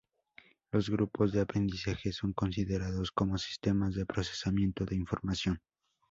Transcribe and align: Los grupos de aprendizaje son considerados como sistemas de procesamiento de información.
Los 0.71 0.89
grupos 0.89 1.31
de 1.31 1.41
aprendizaje 1.41 2.11
son 2.11 2.33
considerados 2.33 3.11
como 3.11 3.37
sistemas 3.37 3.93
de 3.93 4.07
procesamiento 4.07 4.83
de 4.83 4.95
información. 4.95 5.61